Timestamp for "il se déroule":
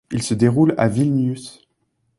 0.11-0.73